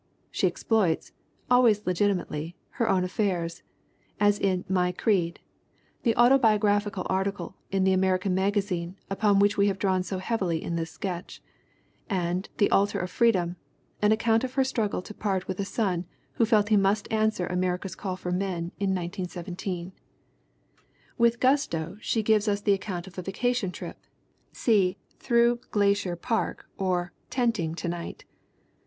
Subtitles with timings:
[0.31, 1.11] She exploits
[1.47, 3.61] always legitimately her own affairs,
[4.19, 5.39] as in My Creed,
[6.01, 10.75] the autobiographical article in the American Magazine upon which we have drawn so heavily in
[10.75, 11.39] this sketch,
[12.09, 13.57] and The Altar of Freedom,
[14.01, 17.45] an account of her struggle to part with a son who felt he must answer
[17.45, 19.91] America's call for men in 1917.
[21.19, 23.17] With gusto she gives us the 62 THE WOMEN WHO MAKE OUR NOVELS account of
[23.19, 24.05] a vacation trip
[24.51, 28.25] see Through Glacier Park or Tenting To Night.